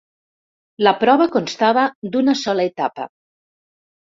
[0.87, 1.83] La prova constava
[2.17, 3.07] d'una sola etapa.